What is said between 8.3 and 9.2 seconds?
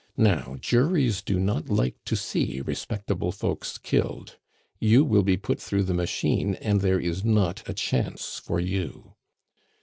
for you."